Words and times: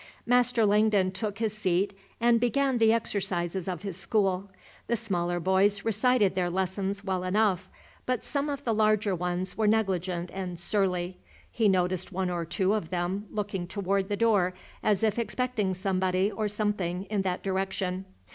Master 0.25 0.65
Langdon 0.65 1.11
took 1.11 1.37
his 1.37 1.55
seat 1.55 1.95
and 2.19 2.39
began 2.39 2.79
the 2.79 2.91
exercises 2.91 3.67
of 3.67 3.83
his 3.83 3.95
school. 3.95 4.49
The 4.87 4.95
smaller 4.95 5.39
boys 5.39 5.85
recited 5.85 6.33
their 6.33 6.49
lessons 6.49 7.03
well 7.03 7.23
enough, 7.23 7.69
but 8.07 8.23
some 8.23 8.49
of 8.49 8.63
the 8.63 8.73
larger 8.73 9.13
ones 9.13 9.55
were 9.59 9.67
negligent 9.67 10.31
and 10.33 10.57
surly. 10.57 11.19
He 11.51 11.69
noticed 11.69 12.11
one 12.11 12.31
or 12.31 12.45
two 12.45 12.73
of 12.73 12.89
them 12.89 13.27
looking 13.29 13.67
toward 13.67 14.09
the 14.09 14.17
door, 14.17 14.55
as 14.81 15.03
if 15.03 15.19
expecting 15.19 15.75
somebody 15.75 16.31
or 16.31 16.47
something 16.47 17.03
in 17.03 17.21
that 17.21 17.43
direction. 17.43 18.05